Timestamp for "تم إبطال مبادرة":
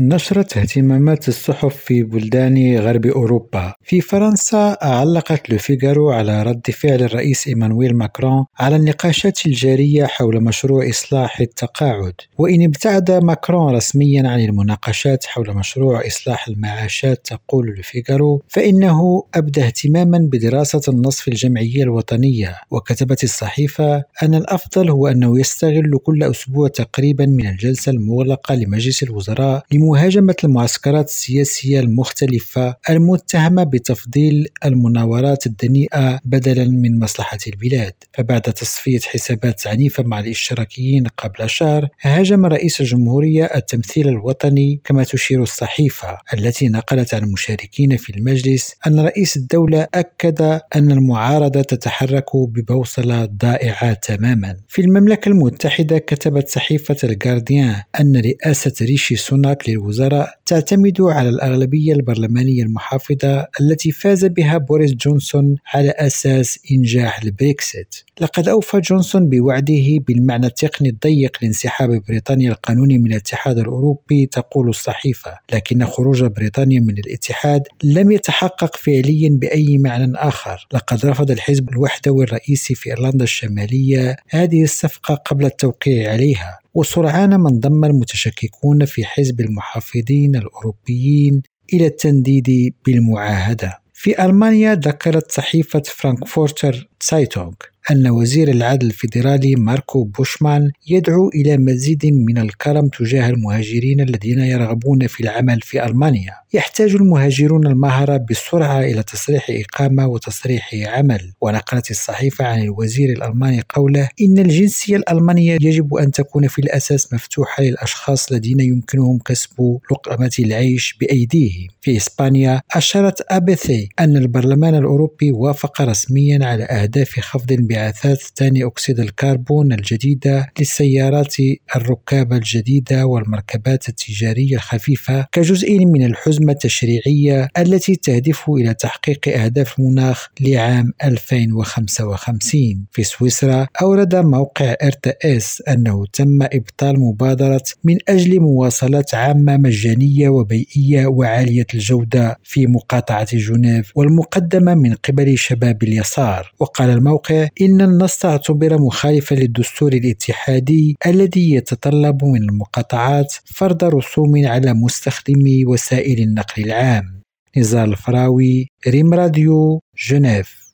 146.12-147.62